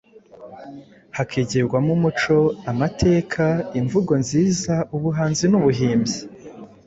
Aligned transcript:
Hakigirwamo 1.17 1.91
umuco, 1.97 2.37
amateka, 2.71 3.43
imvugo 3.79 4.11
nziza, 4.23 4.73
ubuhanzi 4.95 5.45
n'ubuhimbyi 5.51 6.19